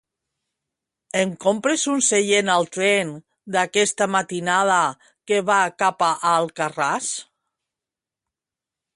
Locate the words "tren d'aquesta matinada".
2.77-4.77